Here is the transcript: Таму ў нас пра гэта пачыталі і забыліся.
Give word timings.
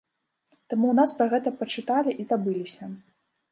Таму 0.73 0.85
ў 0.91 0.95
нас 1.01 1.13
пра 1.19 1.27
гэта 1.35 1.53
пачыталі 1.61 2.17
і 2.23 2.27
забыліся. 2.33 2.93